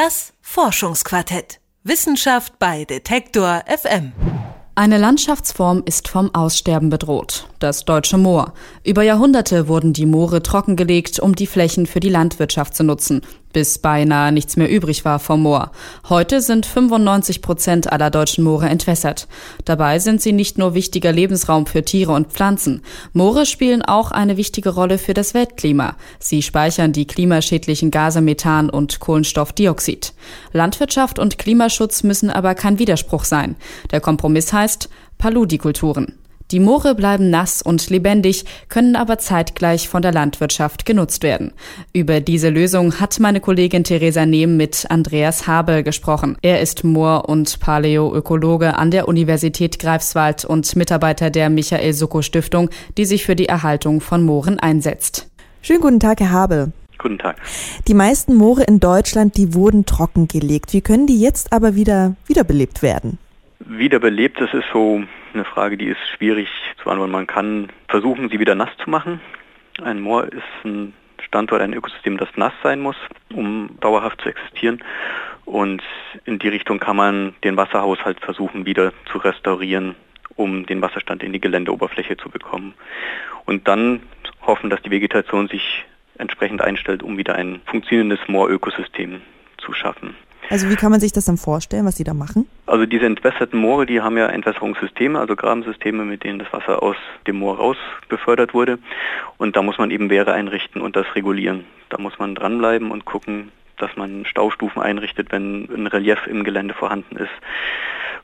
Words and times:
Das 0.00 0.32
Forschungsquartett. 0.42 1.58
Wissenschaft 1.82 2.60
bei 2.60 2.84
Detektor 2.84 3.64
FM. 3.66 4.12
Eine 4.76 4.96
Landschaftsform 4.96 5.82
ist 5.86 6.06
vom 6.06 6.32
Aussterben 6.36 6.88
bedroht, 6.88 7.48
das 7.58 7.84
deutsche 7.84 8.16
Moor. 8.16 8.54
Über 8.84 9.02
Jahrhunderte 9.02 9.66
wurden 9.66 9.92
die 9.92 10.06
Moore 10.06 10.40
trockengelegt, 10.40 11.18
um 11.18 11.34
die 11.34 11.48
Flächen 11.48 11.86
für 11.86 11.98
die 11.98 12.10
Landwirtschaft 12.10 12.76
zu 12.76 12.84
nutzen, 12.84 13.22
bis 13.52 13.78
beinahe 13.78 14.32
nichts 14.32 14.56
mehr 14.56 14.70
übrig 14.70 15.04
war 15.04 15.18
vom 15.18 15.42
Moor. 15.42 15.72
Heute 16.08 16.40
sind 16.40 16.66
95 16.66 17.42
Prozent 17.42 17.92
aller 17.92 18.10
deutschen 18.10 18.44
Moore 18.44 18.68
entwässert. 18.68 19.26
Dabei 19.64 19.98
sind 19.98 20.20
sie 20.20 20.32
nicht 20.32 20.58
nur 20.58 20.74
wichtiger 20.74 21.12
Lebensraum 21.12 21.66
für 21.66 21.84
Tiere 21.84 22.12
und 22.12 22.28
Pflanzen. 22.28 22.82
Moore 23.12 23.46
spielen 23.46 23.82
auch 23.82 24.10
eine 24.10 24.36
wichtige 24.36 24.70
Rolle 24.70 24.98
für 24.98 25.14
das 25.14 25.34
Weltklima. 25.34 25.96
Sie 26.18 26.42
speichern 26.42 26.92
die 26.92 27.06
klimaschädlichen 27.06 27.90
Gase 27.90 28.20
Methan 28.20 28.70
und 28.70 29.00
Kohlenstoffdioxid. 29.00 30.12
Landwirtschaft 30.52 31.18
und 31.18 31.38
Klimaschutz 31.38 32.02
müssen 32.02 32.30
aber 32.30 32.54
kein 32.54 32.78
Widerspruch 32.78 33.24
sein. 33.24 33.56
Der 33.90 34.00
Kompromiss 34.00 34.52
heißt 34.52 34.88
Paludikulturen. 35.18 36.18
Die 36.50 36.60
Moore 36.60 36.94
bleiben 36.94 37.28
nass 37.28 37.60
und 37.60 37.90
lebendig, 37.90 38.46
können 38.70 38.96
aber 38.96 39.18
zeitgleich 39.18 39.86
von 39.86 40.00
der 40.00 40.12
Landwirtschaft 40.12 40.86
genutzt 40.86 41.22
werden. 41.22 41.52
Über 41.92 42.20
diese 42.20 42.48
Lösung 42.48 43.00
hat 43.00 43.20
meine 43.20 43.40
Kollegin 43.40 43.84
Theresa 43.84 44.24
Nehm 44.24 44.56
mit 44.56 44.86
Andreas 44.88 45.46
Habel 45.46 45.82
gesprochen. 45.82 46.38
Er 46.40 46.62
ist 46.62 46.84
Moor- 46.84 47.28
und 47.28 47.60
Paläoökologe 47.60 48.78
an 48.78 48.90
der 48.90 49.08
Universität 49.08 49.78
Greifswald 49.78 50.46
und 50.46 50.74
Mitarbeiter 50.74 51.28
der 51.28 51.50
Michael 51.50 51.92
Sucko 51.92 52.22
Stiftung, 52.22 52.70
die 52.96 53.04
sich 53.04 53.26
für 53.26 53.36
die 53.36 53.46
Erhaltung 53.46 54.00
von 54.00 54.24
Mooren 54.24 54.58
einsetzt. 54.58 55.28
Schönen 55.60 55.82
guten 55.82 56.00
Tag, 56.00 56.20
Herr 56.20 56.32
Habel. 56.32 56.72
Guten 56.96 57.18
Tag. 57.18 57.36
Die 57.86 57.94
meisten 57.94 58.34
Moore 58.34 58.62
in 58.62 58.80
Deutschland, 58.80 59.36
die 59.36 59.52
wurden 59.52 59.84
trockengelegt. 59.84 60.72
Wie 60.72 60.80
können 60.80 61.06
die 61.06 61.20
jetzt 61.20 61.52
aber 61.52 61.74
wieder 61.74 62.16
wiederbelebt 62.26 62.80
werden? 62.80 63.18
Wiederbelebt, 63.60 64.40
das 64.40 64.48
ist 64.54 64.64
so 64.72 65.02
eine 65.34 65.44
Frage, 65.44 65.76
die 65.76 65.86
ist 65.86 66.00
schwierig 66.16 66.48
zu 66.78 66.84
beantworten. 66.84 67.12
Man 67.12 67.26
kann 67.26 67.68
versuchen, 67.88 68.28
sie 68.28 68.40
wieder 68.40 68.54
nass 68.54 68.70
zu 68.82 68.90
machen. 68.90 69.20
Ein 69.82 70.00
Moor 70.00 70.24
ist 70.24 70.42
ein 70.64 70.94
Standort, 71.22 71.60
ein 71.60 71.72
Ökosystem, 71.72 72.16
das 72.16 72.28
nass 72.36 72.52
sein 72.62 72.80
muss, 72.80 72.96
um 73.32 73.70
dauerhaft 73.80 74.20
zu 74.20 74.28
existieren. 74.28 74.82
Und 75.44 75.82
in 76.24 76.38
die 76.38 76.48
Richtung 76.48 76.78
kann 76.78 76.96
man 76.96 77.34
den 77.44 77.56
Wasserhaushalt 77.56 78.20
versuchen, 78.20 78.66
wieder 78.66 78.92
zu 79.10 79.18
restaurieren, 79.18 79.94
um 80.36 80.66
den 80.66 80.82
Wasserstand 80.82 81.22
in 81.22 81.32
die 81.32 81.40
Geländeoberfläche 81.40 82.16
zu 82.16 82.28
bekommen. 82.28 82.74
Und 83.44 83.66
dann 83.68 84.02
hoffen, 84.42 84.70
dass 84.70 84.82
die 84.82 84.90
Vegetation 84.90 85.48
sich 85.48 85.84
entsprechend 86.18 86.60
einstellt, 86.60 87.02
um 87.02 87.16
wieder 87.16 87.34
ein 87.34 87.60
funktionierendes 87.66 88.20
Moorökosystem 88.26 89.22
zu 89.58 89.72
schaffen. 89.72 90.16
Also 90.50 90.68
wie 90.70 90.76
kann 90.76 90.90
man 90.90 91.00
sich 91.00 91.12
das 91.12 91.26
dann 91.26 91.36
vorstellen, 91.36 91.84
was 91.84 91.96
Sie 91.96 92.04
da 92.04 92.14
machen? 92.14 92.46
Also 92.68 92.84
diese 92.84 93.06
entwässerten 93.06 93.58
Moore, 93.58 93.86
die 93.86 94.02
haben 94.02 94.18
ja 94.18 94.26
Entwässerungssysteme, 94.26 95.18
also 95.18 95.34
Grabensysteme, 95.36 96.04
mit 96.04 96.22
denen 96.22 96.38
das 96.38 96.52
Wasser 96.52 96.82
aus 96.82 96.96
dem 97.26 97.36
Moor 97.36 97.56
raus 97.56 97.78
befördert 98.10 98.52
wurde. 98.52 98.78
Und 99.38 99.56
da 99.56 99.62
muss 99.62 99.78
man 99.78 99.90
eben 99.90 100.10
Wehre 100.10 100.34
einrichten 100.34 100.82
und 100.82 100.94
das 100.94 101.06
regulieren. 101.14 101.64
Da 101.88 101.96
muss 101.96 102.18
man 102.18 102.34
dranbleiben 102.34 102.90
und 102.90 103.06
gucken, 103.06 103.52
dass 103.78 103.96
man 103.96 104.26
Staustufen 104.26 104.82
einrichtet, 104.82 105.32
wenn 105.32 105.64
ein 105.64 105.86
Relief 105.86 106.26
im 106.26 106.44
Gelände 106.44 106.74
vorhanden 106.74 107.16
ist. 107.16 107.32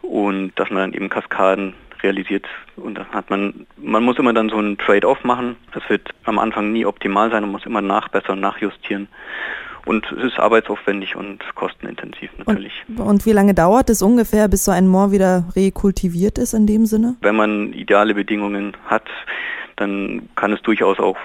Und 0.03 0.53
dass 0.57 0.69
man 0.69 0.81
dann 0.81 0.93
eben 0.93 1.09
Kaskaden 1.09 1.73
realisiert. 2.03 2.47
Und 2.77 2.99
dann 2.99 3.09
hat 3.13 3.31
man, 3.31 3.67
man 3.79 4.05
muss 4.05 4.19
immer 4.19 4.35
dann 4.35 4.51
so 4.51 4.59
einen 4.59 4.77
Trade-off 4.77 5.25
machen. 5.25 5.57
Das 5.73 5.89
wird 5.89 6.11
am 6.25 6.39
Anfang 6.39 6.71
nie 6.71 6.85
optimal 6.85 7.31
sein 7.31 7.45
und 7.45 7.51
muss 7.51 7.65
immer 7.65 7.81
nachbessern, 7.81 8.41
nachjustieren. 8.41 9.09
Und 9.87 10.11
es 10.13 10.33
ist 10.33 10.39
arbeitsaufwendig 10.39 11.17
und 11.17 11.43
kostenintensiv 11.55 12.31
natürlich. 12.39 12.73
Und, 12.89 13.01
und, 13.01 13.27
wie 13.27 13.33
lange 13.33 13.55
dauert 13.55 13.91
es 13.91 14.03
ungefähr, 14.03 14.49
bis 14.49 14.65
so 14.65 14.73
ein 14.73 14.89
Moor 14.89 15.13
wieder 15.13 15.45
rekultiviert 15.55 16.39
ist 16.39 16.55
in 16.55 16.67
dem 16.67 16.87
Sinne? 16.87 17.17
Wenn 17.21 17.37
man 17.37 17.73
ideale 17.73 18.15
Bedingungen 18.15 18.77
hat, 18.87 19.05
dann 19.77 20.29
kann 20.37 20.53
es 20.53 20.63
durchaus 20.63 21.01
auch 21.01 21.17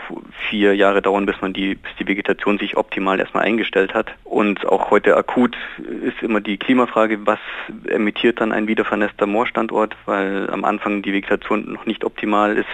vier 0.50 0.76
Jahre 0.76 1.02
dauern, 1.02 1.26
bis 1.26 1.40
man 1.42 1.54
die, 1.54 1.76
bis 1.76 1.92
die 2.00 2.08
Vegetation 2.08 2.58
sich 2.58 2.78
optimal 2.78 3.20
erstmal 3.20 3.44
eingestellt 3.44 3.94
hat. 3.94 4.12
Und 4.24 4.66
auch 4.66 4.90
heute 4.90 5.16
akut 5.16 5.56
ist 5.78 6.22
immer 6.22 6.42
die 6.42 6.58
Klimafrage, 6.58 7.26
was 7.26 7.40
emittiert 7.88 8.42
dann 8.42 8.52
ein 8.52 8.68
wiedervernässter 8.68 9.28
Moorstandort, 9.28 9.96
weil 10.06 10.50
am 10.50 10.66
Anfang 10.66 11.02
die 11.02 11.14
Vegetation 11.14 11.74
noch 11.74 11.86
nicht 11.86 12.04
optimal 12.04 12.58
ist 12.58 12.68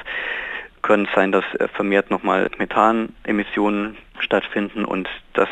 können 0.81 1.07
es 1.07 1.15
sein, 1.15 1.31
dass 1.31 1.43
vermehrt 1.73 2.11
nochmal 2.11 2.47
Methanemissionen 2.59 3.97
stattfinden 4.35 4.83
und 4.83 5.07
das, 5.33 5.47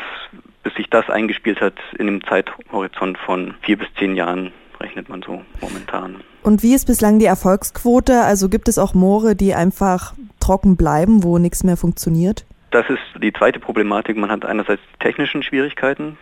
bis 0.62 0.74
sich 0.74 0.90
das 0.90 1.08
eingespielt 1.08 1.60
hat, 1.60 1.74
in 1.98 2.08
einem 2.08 2.24
Zeithorizont 2.24 3.16
von 3.18 3.54
vier 3.62 3.78
bis 3.78 3.88
zehn 3.98 4.14
Jahren 4.14 4.52
rechnet 4.80 5.08
man 5.08 5.22
so 5.22 5.42
momentan. 5.60 6.16
Und 6.42 6.62
wie 6.62 6.74
ist 6.74 6.86
bislang 6.86 7.18
die 7.18 7.24
Erfolgsquote? 7.24 8.20
Also 8.20 8.50
gibt 8.50 8.68
es 8.68 8.78
auch 8.78 8.92
Moore, 8.92 9.34
die 9.34 9.54
einfach 9.54 10.12
trocken 10.40 10.76
bleiben, 10.76 11.22
wo 11.22 11.38
nichts 11.38 11.64
mehr 11.64 11.78
funktioniert? 11.78 12.44
Das 12.70 12.84
ist 12.90 13.22
die 13.22 13.32
zweite 13.32 13.60
Problematik. 13.60 14.16
Man 14.16 14.30
hat 14.30 14.44
einerseits 14.44 14.82
technischen 14.98 15.42
Schwierigkeiten 15.42 16.18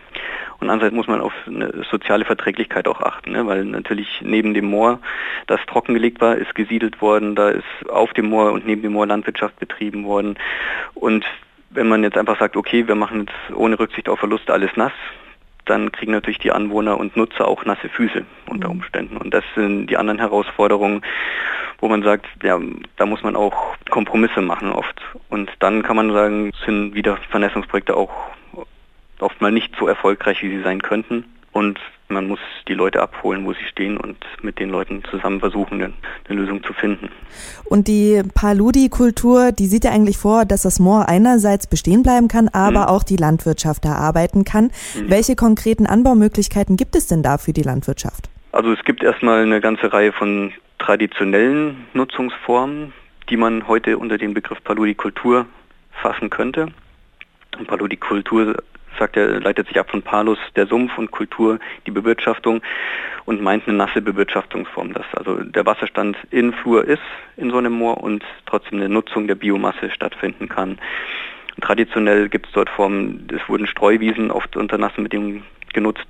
und 0.61 0.71
andererseits 0.71 0.95
muss 0.95 1.09
man 1.09 1.21
auf 1.21 1.33
eine 1.47 1.83
soziale 1.91 2.25
Verträglichkeit 2.25 2.87
auch 2.87 3.01
achten, 3.01 3.33
ne? 3.33 3.47
weil 3.47 3.65
natürlich 3.65 4.21
neben 4.23 4.55
dem 4.55 4.67
Moor, 4.67 5.01
das 5.49 5.59
trockengelegt 5.67 6.21
war, 6.21 6.37
ist 6.37 6.55
gesiedelt 6.55 7.01
worden, 7.01 7.35
da 7.35 7.49
ist 7.49 7.91
auf 7.91 8.13
dem 8.13 8.27
Moor 8.27 8.53
und 8.53 8.65
neben 8.65 8.83
dem 8.83 8.93
Moor 8.93 9.07
Landwirtschaft 9.07 9.59
betrieben 9.59 10.05
worden. 10.05 10.39
Und 10.95 11.25
wenn 11.75 11.89
man 11.89 12.03
jetzt 12.03 12.17
einfach 12.17 12.39
sagt, 12.39 12.57
okay, 12.57 12.87
wir 12.87 12.95
machen 12.95 13.27
jetzt 13.27 13.57
ohne 13.57 13.79
Rücksicht 13.79 14.09
auf 14.09 14.19
Verluste 14.19 14.53
alles 14.53 14.71
nass, 14.77 14.93
dann 15.65 15.93
kriegen 15.93 16.13
natürlich 16.13 16.39
die 16.39 16.53
Anwohner 16.53 16.99
und 16.99 17.17
Nutzer 17.17 17.47
auch 17.47 17.65
nasse 17.65 17.89
Füße 17.89 18.25
unter 18.49 18.69
mhm. 18.69 18.81
Umständen. 18.81 19.17
Und 19.17 19.33
das 19.33 19.45
sind 19.55 19.87
die 19.87 19.97
anderen 19.97 20.19
Herausforderungen, 20.19 21.03
wo 21.79 21.89
man 21.89 22.03
sagt, 22.03 22.27
ja, 22.43 22.59
da 22.97 23.07
muss 23.07 23.23
man 23.23 23.37
auch 23.37 23.77
Kompromisse 23.91 24.41
machen 24.41 24.73
oft. 24.73 25.01
Und 25.29 25.51
dann 25.61 25.83
kann 25.83 25.97
man 25.97 26.13
sagen, 26.13 26.53
sind 26.67 26.95
wieder 26.95 27.17
Vernässungsprojekte 27.31 27.97
auch 27.97 28.11
oft 29.21 29.41
mal 29.41 29.53
nicht 29.53 29.75
so 29.79 29.87
erfolgreich, 29.87 30.43
wie 30.43 30.51
sie 30.51 30.63
sein 30.63 30.83
könnten. 30.83 31.25
Und 31.53 31.79
man 32.13 32.29
muss 32.29 32.39
die 32.69 32.75
Leute 32.75 33.03
abholen, 33.03 33.45
wo 33.45 33.53
sie 33.53 33.65
stehen 33.71 33.97
und 33.97 34.17
mit 34.43 34.59
den 34.59 34.71
Leuten 34.71 35.03
zusammen 35.11 35.41
versuchen, 35.41 35.83
eine, 35.83 35.93
eine 36.29 36.41
Lösung 36.41 36.63
zu 36.63 36.73
finden. 36.73 37.09
Und 37.65 37.89
die 37.89 38.23
Paludi-Kultur, 38.35 39.53
die 39.53 39.67
sieht 39.67 39.85
ja 39.85 39.91
eigentlich 39.91 40.19
vor, 40.19 40.45
dass 40.45 40.63
das 40.63 40.79
Moor 40.79 41.09
einerseits 41.09 41.67
bestehen 41.67 42.03
bleiben 42.03 42.29
kann, 42.29 42.49
aber 42.49 42.83
mhm. 42.83 42.87
auch 42.87 43.03
die 43.03 43.17
Landwirtschaft 43.17 43.85
erarbeiten 43.85 44.45
kann. 44.45 44.71
Mhm. 44.95 45.11
Welche 45.11 45.37
konkreten 45.37 45.87
Anbaumöglichkeiten 45.87 46.77
gibt 46.77 46.97
es 46.97 47.07
denn 47.07 47.23
da 47.23 47.39
für 47.39 47.53
die 47.53 47.63
Landwirtschaft? 47.63 48.29
Also 48.53 48.73
es 48.73 48.85
gibt 48.85 49.03
erstmal 49.03 49.43
eine 49.43 49.61
ganze 49.61 49.93
Reihe 49.93 50.13
von 50.13 50.53
traditionellen 50.79 51.87
Nutzungsformen, 51.95 52.93
die 53.31 53.37
man 53.37 53.67
heute 53.67 53.99
unter 53.99 54.19
den 54.19 54.35
Begriff 54.35 54.63
Paludikultur 54.63 55.47
fassen 56.03 56.29
könnte. 56.29 56.69
Paludikultur 57.67 58.57
sagt 58.99 59.17
er, 59.17 59.41
leitet 59.41 59.69
sich 59.69 59.79
ab 59.79 59.91
von 59.91 60.03
Palus, 60.03 60.39
der 60.57 60.67
Sumpf 60.67 60.97
und 60.99 61.11
Kultur, 61.11 61.59
die 61.87 61.91
Bewirtschaftung 61.91 62.63
und 63.25 63.41
meint 63.41 63.67
eine 63.67 63.77
nasse 63.77 64.03
Bewirtschaftungsform, 64.03 64.93
dass 64.93 65.07
also 65.15 65.43
der 65.43 65.67
Wasserstand 65.67 66.17
in 66.31 66.53
Flur 66.53 66.85
ist 66.85 67.03
in 67.37 67.51
so 67.51 67.59
einem 67.59 67.73
Moor 67.73 68.03
und 68.03 68.25
trotzdem 68.47 68.79
eine 68.79 68.89
Nutzung 68.89 69.27
der 69.27 69.35
Biomasse 69.35 69.91
stattfinden 69.91 70.49
kann. 70.49 70.79
Traditionell 71.61 72.29
gibt 72.29 72.47
es 72.47 72.53
dort 72.53 72.71
Formen, 72.71 73.27
es 73.35 73.49
wurden 73.49 73.67
Streuwiesen 73.67 74.31
oft 74.31 74.57
unter 74.57 74.79
nassen 74.79 75.05
Bedingungen 75.05 75.45
genutzt. 75.73 76.07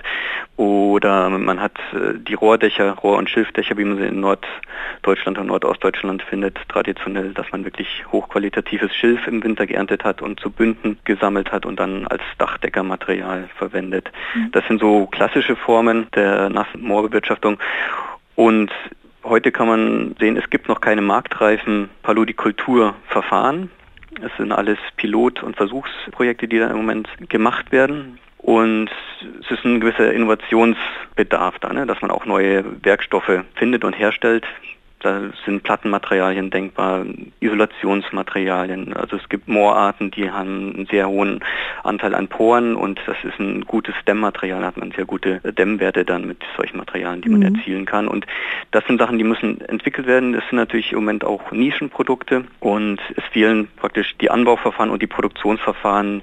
Oder 0.56 1.30
man 1.30 1.60
hat 1.60 1.78
äh, 1.92 2.18
die 2.18 2.34
Rohrdächer, 2.34 2.92
Rohr- 2.92 3.18
und 3.18 3.30
Schilfdächer, 3.30 3.76
wie 3.78 3.84
man 3.84 3.96
sie 3.96 4.06
in 4.06 4.20
Norddeutschland 4.20 5.38
und 5.38 5.46
Nordostdeutschland 5.46 6.22
findet, 6.22 6.58
traditionell, 6.68 7.32
dass 7.32 7.50
man 7.52 7.64
wirklich 7.64 8.04
hochqualitatives 8.10 8.94
Schilf 8.94 9.26
im 9.26 9.42
Winter 9.42 9.66
geerntet 9.66 10.04
hat 10.04 10.20
und 10.20 10.40
zu 10.40 10.50
Bünden 10.50 10.98
gesammelt 11.04 11.52
hat 11.52 11.64
und 11.64 11.80
dann 11.80 12.06
als 12.06 12.22
Dachdeckermaterial 12.38 13.48
verwendet. 13.56 14.10
Mhm. 14.34 14.52
Das 14.52 14.66
sind 14.66 14.80
so 14.80 15.06
klassische 15.06 15.56
Formen 15.56 16.06
der 16.14 16.50
nassen 16.50 16.82
Moorbewirtschaftung. 16.82 17.58
Und 18.34 18.70
heute 19.24 19.52
kann 19.52 19.68
man 19.68 20.16
sehen, 20.18 20.36
es 20.36 20.50
gibt 20.50 20.68
noch 20.68 20.80
keine 20.80 21.02
marktreifen 21.02 21.88
Paludikulturverfahren. 22.02 23.70
Es 24.20 24.30
sind 24.36 24.52
alles 24.52 24.78
Pilot- 24.96 25.42
und 25.42 25.56
Versuchsprojekte, 25.56 26.48
die 26.48 26.58
da 26.58 26.68
im 26.68 26.76
Moment 26.76 27.08
gemacht 27.28 27.72
werden. 27.72 28.18
Und 28.38 28.90
es 29.40 29.50
ist 29.50 29.64
ein 29.64 29.80
gewisser 29.80 30.12
Innovationsbedarf 30.12 31.58
da, 31.60 31.72
ne? 31.72 31.86
dass 31.86 32.02
man 32.02 32.10
auch 32.10 32.26
neue 32.26 32.64
Werkstoffe 32.84 33.44
findet 33.54 33.84
und 33.84 33.92
herstellt. 33.92 34.44
Da 35.02 35.20
sind 35.44 35.64
Plattenmaterialien 35.64 36.50
denkbar, 36.50 37.04
Isolationsmaterialien. 37.40 38.92
Also 38.94 39.16
es 39.16 39.28
gibt 39.28 39.48
Moorarten, 39.48 40.12
die 40.12 40.30
haben 40.30 40.74
einen 40.74 40.86
sehr 40.86 41.08
hohen 41.08 41.40
Anteil 41.82 42.14
an 42.14 42.28
Poren 42.28 42.76
und 42.76 43.00
das 43.06 43.16
ist 43.24 43.38
ein 43.40 43.62
gutes 43.62 43.94
Dämmmaterial, 44.06 44.60
da 44.60 44.68
hat 44.68 44.76
man 44.76 44.92
sehr 44.92 45.04
gute 45.04 45.40
Dämmwerte 45.40 46.04
dann 46.04 46.26
mit 46.26 46.38
solchen 46.56 46.76
Materialien, 46.76 47.20
die 47.20 47.28
man 47.28 47.40
mhm. 47.40 47.56
erzielen 47.56 47.84
kann. 47.84 48.06
Und 48.06 48.26
das 48.70 48.84
sind 48.86 49.00
Sachen, 49.00 49.18
die 49.18 49.24
müssen 49.24 49.60
entwickelt 49.60 50.06
werden. 50.06 50.32
Das 50.32 50.44
sind 50.48 50.56
natürlich 50.58 50.92
im 50.92 51.00
Moment 51.00 51.24
auch 51.24 51.50
Nischenprodukte 51.50 52.44
und 52.60 53.00
es 53.16 53.24
fehlen 53.32 53.68
praktisch 53.76 54.14
die 54.20 54.30
Anbauverfahren 54.30 54.90
und 54.90 55.02
die 55.02 55.08
Produktionsverfahren, 55.08 56.22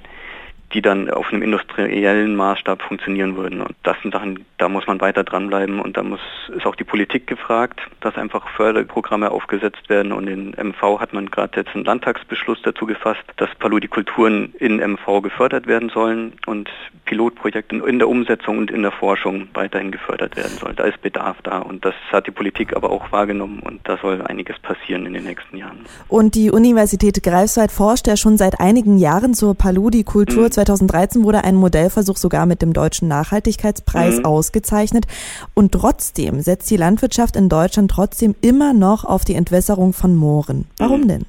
die 0.74 0.82
dann 0.82 1.10
auf 1.10 1.32
einem 1.32 1.42
industriellen 1.42 2.36
Maßstab 2.36 2.82
funktionieren 2.82 3.36
würden. 3.36 3.62
Und 3.62 3.76
das 3.84 3.98
sind 4.02 4.14
Sachen, 4.14 4.46
da 4.58 4.70
muss 4.70 4.86
man 4.88 5.02
weiter 5.02 5.24
dranbleiben 5.24 5.80
und 5.80 5.98
da 5.98 6.04
muss 6.04 6.20
ist 6.56 6.66
auch 6.66 6.76
die 6.76 6.84
Politik 6.84 7.28
gefragt, 7.28 7.80
dass 8.02 8.16
einfach 8.16 8.48
Förderprogramme 8.50 9.32
aufgesetzt 9.32 9.90
werden 9.90 10.12
und 10.12 10.28
in 10.28 10.52
MV 10.52 11.00
hat 11.00 11.14
man 11.14 11.30
gerade 11.30 11.58
jetzt 11.58 11.76
einen 11.76 11.86
Landtagsbeschluss 11.86 12.62
dazu 12.64 12.86
gefasst, 12.86 13.24
dass 13.38 13.50
Paludikulturen 13.56 14.54
in 14.60 14.78
MV 14.78 15.22
gefördert 15.22 15.68
werden 15.68 15.90
sollen 15.90 16.34
und 16.46 16.70
Pilotprojekte 17.06 17.78
in 17.78 18.00
der 18.00 18.08
Umsetzung 18.08 18.60
und 18.60 18.72
in 18.72 18.84
der 18.84 18.92
Forschung 18.92 19.48
weiterhin 19.54 19.92
gefördert 19.92 20.36
werden 20.36 20.58
sollen. 20.60 20.76
Da 20.76 20.84
ist 20.84 21.02
Bedarf 21.02 21.38
da 21.44 21.60
und 21.60 21.84
das 21.84 21.96
hat 22.12 22.28
die 22.28 22.32
Politik 22.32 22.76
aber 22.76 22.92
auch 22.92 23.12
wahrgenommen 23.12 23.60
und 23.60 23.80
da 23.84 23.98
soll 23.98 24.22
einiges 24.22 24.60
passieren 24.60 25.06
in 25.06 25.14
den 25.14 25.24
nächsten 25.24 25.58
Jahren. 25.58 25.86
Und 26.08 26.36
die 26.36 26.52
Universität 26.52 27.22
Greifswald 27.24 27.72
forscht 27.72 28.08
ja 28.08 28.16
schon 28.16 28.38
seit 28.38 28.60
einigen 28.60 28.98
Jahren 28.98 29.34
zur 29.34 29.56
Paludi-Kultur. 29.56 30.44
Mhm. 30.44 30.52
2013 30.66 31.24
wurde 31.24 31.46
ein 31.46 31.56
Modellversuch 31.56 32.18
sogar 32.18 32.46
mit 32.46 32.62
dem 32.62 32.74
Deutschen 32.74 33.08
Nachhaltigkeitspreis 33.08 34.20
mhm. 34.20 34.26
ausgezeichnet. 34.26 35.06
Und 35.54 35.72
trotzdem 35.72 36.42
setzt 36.42 36.70
die 36.70 36.76
Landwirtschaft 36.76 37.38
in 37.38 37.48
Deutschland 37.48 37.92
trotzdem 37.92 38.36
immer 38.42 38.74
noch 38.74 39.06
auf 39.06 39.24
die 39.24 39.36
Entwässerung 39.36 39.94
von 39.94 40.16
Mooren. 40.16 40.66
Warum 40.78 41.02
mhm. 41.02 41.08
denn? 41.08 41.26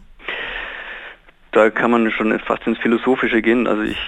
Da 1.53 1.71
kann 1.71 1.93
man 1.93 2.11
schon 2.11 2.37
fast 2.41 2.67
ins 2.67 2.79
Philosophische 2.79 3.41
gehen. 3.41 3.67
Also 3.69 3.83
ich 3.83 3.99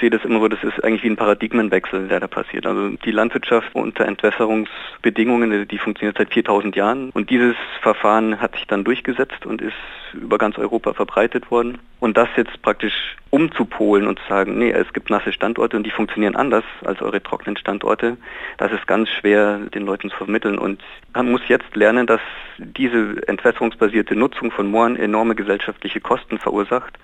sehe 0.00 0.10
das 0.10 0.24
immer 0.24 0.40
so, 0.40 0.48
das 0.48 0.62
ist 0.62 0.82
eigentlich 0.84 1.02
wie 1.02 1.10
ein 1.10 1.16
Paradigmenwechsel, 1.16 2.08
der 2.08 2.20
da 2.20 2.26
passiert. 2.26 2.66
Also 2.66 2.90
die 2.90 3.10
Landwirtschaft 3.10 3.74
unter 3.74 4.06
Entwässerungsbedingungen, 4.06 5.68
die 5.68 5.78
funktioniert 5.78 6.18
seit 6.18 6.32
4000 6.32 6.76
Jahren 6.76 7.10
und 7.10 7.30
dieses 7.30 7.56
Verfahren 7.82 8.40
hat 8.40 8.54
sich 8.54 8.66
dann 8.66 8.84
durchgesetzt 8.84 9.46
und 9.46 9.62
ist 9.62 9.74
über 10.14 10.38
ganz 10.38 10.58
Europa 10.58 10.92
verbreitet 10.92 11.50
worden. 11.50 11.78
Und 12.00 12.16
das 12.16 12.28
jetzt 12.36 12.60
praktisch 12.62 13.16
umzupolen 13.30 14.06
und 14.06 14.18
zu 14.18 14.28
sagen, 14.28 14.58
nee, 14.58 14.70
es 14.70 14.92
gibt 14.92 15.10
nasse 15.10 15.32
Standorte 15.32 15.76
und 15.76 15.84
die 15.84 15.90
funktionieren 15.90 16.36
anders 16.36 16.64
als 16.84 17.00
eure 17.00 17.22
trockenen 17.22 17.56
Standorte, 17.56 18.16
das 18.58 18.72
ist 18.72 18.86
ganz 18.86 19.08
schwer 19.08 19.58
den 19.74 19.86
Leuten 19.86 20.10
zu 20.10 20.16
vermitteln. 20.16 20.58
Und 20.58 20.82
man 21.14 21.30
muss 21.30 21.40
jetzt 21.48 21.74
lernen, 21.74 22.06
dass 22.06 22.20
diese 22.58 23.26
entwässerungsbasierte 23.26 24.14
Nutzung 24.14 24.50
von 24.50 24.70
Mooren 24.70 24.96
enorme 24.96 25.34
gesellschaftliche 25.34 26.00
Kosten 26.00 26.38
verursacht 26.38 26.98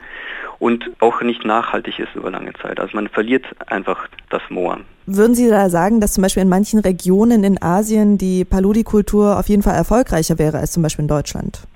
und 0.58 0.90
auch 1.00 1.22
nicht 1.22 1.44
nachhaltig 1.44 1.98
ist 1.98 2.14
über 2.14 2.30
lange 2.30 2.52
Zeit. 2.54 2.78
Also 2.80 2.96
man 2.96 3.08
verliert 3.08 3.44
einfach 3.66 4.08
das 4.30 4.42
Moor. 4.48 4.80
Würden 5.06 5.34
Sie 5.34 5.48
da 5.48 5.68
sagen, 5.68 6.00
dass 6.00 6.14
zum 6.14 6.22
Beispiel 6.22 6.42
in 6.42 6.48
manchen 6.48 6.80
Regionen 6.80 7.44
in 7.44 7.60
Asien 7.62 8.16
die 8.16 8.44
Paludi-Kultur 8.44 9.38
auf 9.38 9.48
jeden 9.48 9.62
Fall 9.62 9.74
erfolgreicher 9.74 10.38
wäre 10.38 10.58
als 10.58 10.72
zum 10.72 10.82
Beispiel 10.82 11.02
in 11.02 11.08
Deutschland? 11.08 11.66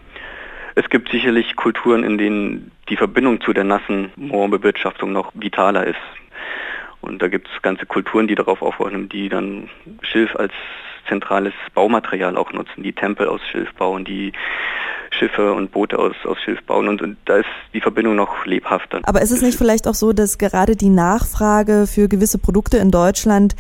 Es 0.77 0.89
gibt 0.89 1.11
sicherlich 1.11 1.55
Kulturen, 1.57 2.03
in 2.05 2.19
denen 2.19 2.73
die 2.89 2.97
Verbindung 2.97 3.41
zu 3.41 3.53
der 3.53 3.65
nassen 3.65 4.13
Moorbewirtschaftung 4.17 5.13
noch 5.13 5.33
vitaler 5.35 5.87
ist. 5.87 5.97
Und 7.01 7.23
da 7.23 7.29
gibt 7.29 7.49
es 7.55 7.63
ganze 7.63 7.87
Kulturen, 7.87 8.27
die 8.27 8.35
darauf 8.35 8.63
aufbauen, 8.63 9.09
die 9.09 9.29
dann 9.29 9.69
Schilf 10.03 10.35
als 10.37 10.53
zentrales 11.07 11.53
Baumaterial 11.75 12.37
auch 12.37 12.53
nutzen, 12.53 12.83
die 12.83 12.93
Tempel 12.93 13.29
aus 13.29 13.41
Schilf 13.51 13.73
bauen, 13.75 14.05
die 14.05 14.33
Schiffe 15.15 15.53
und 15.53 15.73
Boote 15.73 15.99
aus, 15.99 16.15
aus 16.25 16.39
Schilf 16.45 16.63
bauen 16.65 16.89
und, 16.89 17.03
und 17.03 17.17
da 17.25 17.37
ist 17.37 17.49
die 17.73 17.81
Verbindung 17.81 18.17
noch 18.17 18.47
lebhafter. 18.47 19.01
Aber 19.05 19.23
ist 19.23 19.31
es 19.31 19.43
nicht 19.43 19.57
vielleicht 19.57 19.89
auch 19.89 19.95
so, 19.95 20.13
dass 20.13 20.39
gerade 20.39 20.77
die 20.77 20.91
Nachfrage 20.91 21.87
für 21.87 22.09
gewisse 22.09 22.39
Produkte 22.39 22.79
in 22.79 22.91
Deutschland 22.91 23.55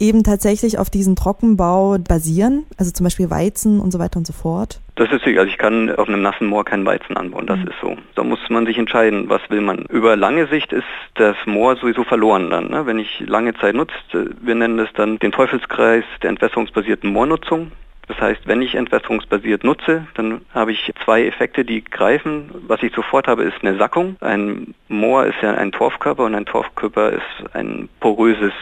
eben 0.00 0.22
tatsächlich 0.22 0.78
auf 0.78 0.90
diesen 0.90 1.16
Trockenbau 1.16 1.98
basieren, 1.98 2.66
also 2.76 2.92
zum 2.92 3.04
Beispiel 3.04 3.30
Weizen 3.30 3.80
und 3.80 3.92
so 3.92 3.98
weiter 3.98 4.18
und 4.18 4.26
so 4.26 4.32
fort? 4.32 4.80
Das 4.94 5.10
ist 5.10 5.24
sicher. 5.24 5.40
Also 5.40 5.50
ich 5.50 5.58
kann 5.58 5.94
auf 5.94 6.08
einem 6.08 6.22
nassen 6.22 6.46
Moor 6.46 6.64
keinen 6.64 6.86
Weizen 6.86 7.16
anbauen, 7.16 7.46
das 7.46 7.58
mhm. 7.58 7.68
ist 7.68 7.76
so. 7.80 7.96
Da 8.14 8.24
muss 8.24 8.40
man 8.48 8.66
sich 8.66 8.78
entscheiden, 8.78 9.28
was 9.28 9.40
will 9.48 9.60
man. 9.60 9.84
Über 9.90 10.16
lange 10.16 10.46
Sicht 10.48 10.72
ist 10.72 10.84
das 11.14 11.36
Moor 11.46 11.76
sowieso 11.76 12.04
verloren 12.04 12.50
dann. 12.50 12.68
Ne? 12.68 12.86
Wenn 12.86 12.98
ich 12.98 13.20
lange 13.26 13.54
Zeit 13.54 13.74
nutze, 13.74 13.92
wir 14.40 14.54
nennen 14.54 14.78
das 14.78 14.88
dann 14.94 15.18
den 15.18 15.32
Teufelskreis 15.32 16.04
der 16.22 16.30
entwässerungsbasierten 16.30 17.12
Moornutzung. 17.12 17.72
Das 18.08 18.18
heißt, 18.20 18.40
wenn 18.46 18.62
ich 18.62 18.74
entwässerungsbasiert 18.74 19.64
nutze, 19.64 20.06
dann 20.14 20.40
habe 20.54 20.72
ich 20.72 20.92
zwei 21.04 21.26
Effekte, 21.26 21.64
die 21.64 21.84
greifen. 21.84 22.50
Was 22.66 22.82
ich 22.82 22.94
sofort 22.94 23.28
habe, 23.28 23.44
ist 23.44 23.62
eine 23.62 23.76
Sackung. 23.76 24.16
Ein 24.20 24.74
Moor 24.88 25.26
ist 25.26 25.36
ja 25.42 25.52
ein 25.52 25.72
Torfkörper 25.72 26.24
und 26.24 26.34
ein 26.34 26.46
Torfkörper 26.46 27.10
ist 27.10 27.54
ein 27.54 27.88
poröses 28.00 28.54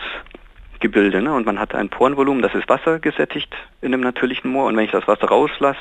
Gebilde. 0.80 1.22
Ne? 1.22 1.32
Und 1.32 1.46
man 1.46 1.60
hat 1.60 1.74
ein 1.74 1.88
Porenvolumen, 1.88 2.42
das 2.42 2.54
ist 2.54 2.68
Wasser 2.68 2.98
gesättigt 2.98 3.54
in 3.80 3.92
dem 3.92 4.00
natürlichen 4.00 4.50
Moor. 4.50 4.66
Und 4.66 4.76
wenn 4.76 4.84
ich 4.84 4.90
das 4.90 5.06
Wasser 5.06 5.28
rauslasse, 5.28 5.80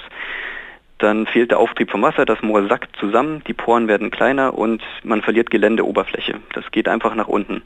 dann 0.99 1.25
fehlt 1.25 1.51
der 1.51 1.59
Auftrieb 1.59 1.91
vom 1.91 2.03
Wasser, 2.03 2.25
das 2.25 2.41
Moor 2.41 2.67
sackt 2.67 2.95
zusammen, 2.97 3.43
die 3.47 3.53
Poren 3.53 3.87
werden 3.87 4.11
kleiner 4.11 4.57
und 4.57 4.81
man 5.03 5.21
verliert 5.21 5.49
Geländeoberfläche. 5.49 6.39
Das 6.53 6.71
geht 6.71 6.87
einfach 6.87 7.15
nach 7.15 7.27
unten. 7.27 7.63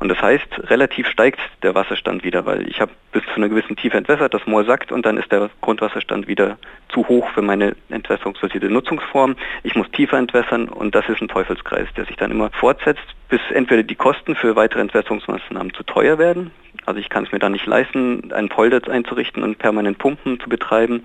Und 0.00 0.08
das 0.08 0.20
heißt, 0.22 0.70
relativ 0.70 1.06
steigt 1.08 1.38
der 1.62 1.74
Wasserstand 1.74 2.24
wieder, 2.24 2.46
weil 2.46 2.66
ich 2.66 2.80
habe 2.80 2.90
bis 3.12 3.22
zu 3.24 3.34
einer 3.36 3.50
gewissen 3.50 3.76
Tiefe 3.76 3.98
entwässert, 3.98 4.32
das 4.32 4.46
Moor 4.46 4.64
sackt 4.64 4.92
und 4.92 5.04
dann 5.04 5.18
ist 5.18 5.30
der 5.30 5.50
Grundwasserstand 5.60 6.26
wieder 6.26 6.56
zu 6.88 7.06
hoch 7.06 7.28
für 7.34 7.42
meine 7.42 7.76
entwässerungsbasierte 7.90 8.70
Nutzungsform. 8.70 9.36
Ich 9.62 9.74
muss 9.74 9.90
tiefer 9.90 10.16
entwässern 10.16 10.70
und 10.70 10.94
das 10.94 11.06
ist 11.10 11.20
ein 11.20 11.28
Teufelskreis, 11.28 11.86
der 11.98 12.06
sich 12.06 12.16
dann 12.16 12.30
immer 12.30 12.50
fortsetzt, 12.50 13.04
bis 13.28 13.42
entweder 13.52 13.82
die 13.82 13.94
Kosten 13.94 14.36
für 14.36 14.56
weitere 14.56 14.80
Entwässerungsmaßnahmen 14.80 15.74
zu 15.74 15.82
teuer 15.82 16.18
werden. 16.18 16.50
Also 16.86 16.98
ich 16.98 17.10
kann 17.10 17.24
es 17.24 17.32
mir 17.32 17.38
dann 17.38 17.52
nicht 17.52 17.66
leisten, 17.66 18.32
einen 18.32 18.48
Polder 18.48 18.80
einzurichten 18.90 19.42
und 19.42 19.58
permanent 19.58 19.98
Pumpen 19.98 20.40
zu 20.40 20.48
betreiben, 20.48 21.04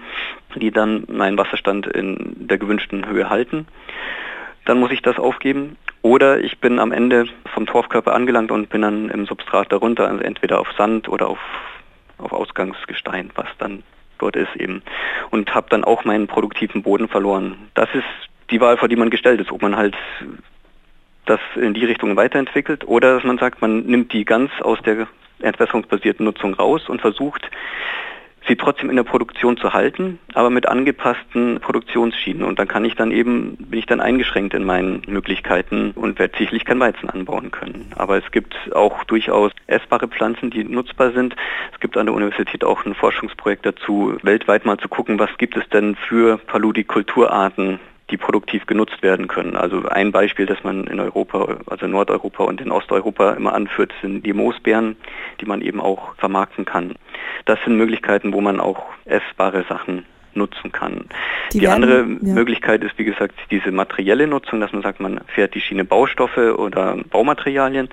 die 0.55 0.71
dann 0.71 1.03
meinen 1.09 1.37
Wasserstand 1.37 1.85
in 1.85 2.47
der 2.47 2.57
gewünschten 2.57 3.05
Höhe 3.09 3.29
halten 3.29 3.67
dann 4.65 4.79
muss 4.79 4.91
ich 4.91 5.01
das 5.01 5.17
aufgeben. 5.17 5.77
Oder 6.05 6.39
ich 6.39 6.59
bin 6.59 6.77
am 6.77 6.91
Ende 6.91 7.25
vom 7.51 7.65
Torfkörper 7.65 8.13
angelangt 8.13 8.51
und 8.51 8.69
bin 8.69 8.83
dann 8.83 9.09
im 9.09 9.25
Substrat 9.25 9.71
darunter, 9.71 10.07
also 10.07 10.21
entweder 10.21 10.59
auf 10.59 10.71
Sand 10.77 11.09
oder 11.09 11.27
auf, 11.27 11.39
auf 12.19 12.31
Ausgangsgestein, 12.31 13.31
was 13.33 13.47
dann 13.57 13.81
dort 14.19 14.35
ist 14.35 14.55
eben. 14.55 14.83
Und 15.31 15.55
habe 15.55 15.65
dann 15.71 15.83
auch 15.83 16.05
meinen 16.05 16.27
produktiven 16.27 16.83
Boden 16.83 17.07
verloren. 17.07 17.57
Das 17.73 17.89
ist 17.95 18.05
die 18.51 18.61
Wahl, 18.61 18.77
vor 18.77 18.87
die 18.87 18.97
man 18.97 19.09
gestellt 19.09 19.41
ist, 19.41 19.51
ob 19.51 19.63
man 19.63 19.75
halt 19.75 19.95
das 21.25 21.39
in 21.55 21.73
die 21.73 21.85
Richtung 21.85 22.15
weiterentwickelt 22.15 22.87
oder 22.87 23.15
dass 23.15 23.23
man 23.23 23.39
sagt, 23.39 23.63
man 23.63 23.79
nimmt 23.87 24.13
die 24.13 24.25
ganz 24.25 24.51
aus 24.61 24.77
der 24.85 25.07
entwässerungsbasierten 25.39 26.23
Nutzung 26.23 26.53
raus 26.53 26.87
und 26.87 27.01
versucht, 27.01 27.49
sie 28.47 28.55
trotzdem 28.55 28.89
in 28.89 28.95
der 28.95 29.03
Produktion 29.03 29.57
zu 29.57 29.73
halten, 29.73 30.19
aber 30.33 30.49
mit 30.49 30.67
angepassten 30.67 31.59
Produktionsschienen. 31.59 32.43
Und 32.43 32.59
dann 32.59 32.67
kann 32.67 32.85
ich 32.85 32.95
dann 32.95 33.11
eben, 33.11 33.57
bin 33.57 33.79
ich 33.79 33.85
dann 33.85 34.01
eingeschränkt 34.01 34.53
in 34.53 34.63
meinen 34.63 35.01
Möglichkeiten 35.07 35.91
und 35.91 36.19
werde 36.19 36.37
sicherlich 36.37 36.65
kein 36.65 36.79
Weizen 36.79 37.09
anbauen 37.09 37.51
können. 37.51 37.91
Aber 37.95 38.17
es 38.17 38.31
gibt 38.31 38.55
auch 38.73 39.03
durchaus 39.05 39.51
essbare 39.67 40.07
Pflanzen, 40.07 40.49
die 40.49 40.63
nutzbar 40.63 41.11
sind. 41.11 41.35
Es 41.73 41.79
gibt 41.79 41.97
an 41.97 42.05
der 42.05 42.15
Universität 42.15 42.63
auch 42.63 42.85
ein 42.85 42.95
Forschungsprojekt 42.95 43.65
dazu, 43.65 44.17
weltweit 44.21 44.65
mal 44.65 44.77
zu 44.77 44.87
gucken, 44.87 45.19
was 45.19 45.35
gibt 45.37 45.57
es 45.57 45.67
denn 45.69 45.95
für 45.95 46.37
Paludikulturarten, 46.37 47.79
die 48.11 48.17
produktiv 48.17 48.65
genutzt 48.65 49.01
werden 49.01 49.27
können. 49.27 49.55
Also 49.55 49.83
ein 49.87 50.11
Beispiel, 50.11 50.45
das 50.45 50.63
man 50.63 50.85
in 50.85 50.99
Europa, 50.99 51.57
also 51.67 51.87
Nordeuropa 51.87 52.43
und 52.43 52.61
in 52.61 52.71
Osteuropa 52.71 53.33
immer 53.33 53.53
anführt, 53.53 53.93
sind 54.01 54.25
die 54.25 54.33
Moosbeeren, 54.33 54.95
die 55.41 55.45
man 55.45 55.61
eben 55.61 55.81
auch 55.81 56.15
vermarkten 56.15 56.65
kann. 56.65 56.95
Das 57.45 57.59
sind 57.63 57.77
Möglichkeiten, 57.77 58.33
wo 58.33 58.41
man 58.41 58.59
auch 58.59 58.83
essbare 59.05 59.65
Sachen 59.67 60.05
nutzen 60.35 60.71
kann. 60.71 61.05
Die, 61.53 61.59
die 61.59 61.65
werden, 61.65 61.83
andere 61.83 61.99
ja. 61.99 62.33
Möglichkeit 62.33 62.83
ist, 62.83 62.97
wie 62.97 63.05
gesagt, 63.05 63.35
diese 63.51 63.71
materielle 63.71 64.27
Nutzung, 64.27 64.59
dass 64.59 64.71
man 64.71 64.81
sagt, 64.81 64.99
man 64.99 65.21
fährt 65.27 65.55
die 65.55 65.61
Schiene 65.61 65.85
Baustoffe 65.85 66.57
oder 66.57 66.97
Baumaterialien. 67.09 67.89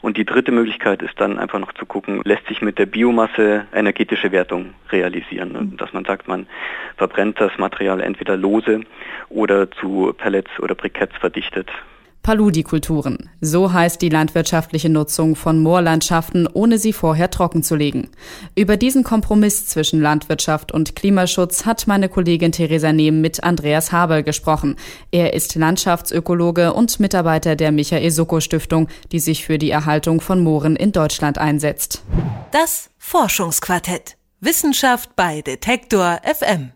Und 0.00 0.16
die 0.16 0.24
dritte 0.24 0.52
Möglichkeit 0.52 1.02
ist 1.02 1.20
dann 1.20 1.38
einfach 1.38 1.58
noch 1.58 1.72
zu 1.74 1.84
gucken, 1.84 2.22
lässt 2.24 2.46
sich 2.46 2.62
mit 2.62 2.78
der 2.78 2.86
Biomasse 2.86 3.66
energetische 3.74 4.32
Wertung 4.32 4.74
realisieren. 4.90 5.52
Mhm. 5.52 5.76
Dass 5.76 5.92
man 5.92 6.04
sagt, 6.04 6.26
man 6.26 6.46
verbrennt 6.96 7.40
das 7.40 7.56
Material 7.58 8.00
entweder 8.00 8.36
lose 8.36 8.80
oder 9.28 9.70
zu 9.70 10.14
Pellets 10.16 10.50
oder 10.60 10.74
Briketts 10.74 11.16
verdichtet. 11.18 11.70
Paludikulturen. 12.22 13.30
So 13.40 13.72
heißt 13.72 14.02
die 14.02 14.08
landwirtschaftliche 14.08 14.88
Nutzung 14.88 15.36
von 15.36 15.62
Moorlandschaften, 15.62 16.46
ohne 16.46 16.78
sie 16.78 16.92
vorher 16.92 17.30
trockenzulegen. 17.30 18.08
Über 18.54 18.76
diesen 18.76 19.04
Kompromiss 19.04 19.66
zwischen 19.66 20.00
Landwirtschaft 20.00 20.72
und 20.72 20.94
Klimaschutz 20.94 21.64
hat 21.64 21.86
meine 21.86 22.08
Kollegin 22.08 22.52
Theresa 22.52 22.92
Nehm 22.92 23.20
mit 23.20 23.42
Andreas 23.42 23.92
Habel 23.92 24.22
gesprochen. 24.22 24.76
Er 25.10 25.32
ist 25.34 25.54
Landschaftsökologe 25.54 26.72
und 26.74 27.00
Mitarbeiter 27.00 27.56
der 27.56 27.72
Michael 27.72 28.10
Soko 28.10 28.40
Stiftung, 28.40 28.88
die 29.12 29.20
sich 29.20 29.44
für 29.44 29.58
die 29.58 29.70
Erhaltung 29.70 30.20
von 30.20 30.42
Mooren 30.42 30.76
in 30.76 30.92
Deutschland 30.92 31.38
einsetzt. 31.38 32.02
Das 32.52 32.90
Forschungsquartett. 32.98 34.16
Wissenschaft 34.40 35.16
bei 35.16 35.42
Detektor 35.42 36.20
FM. 36.24 36.72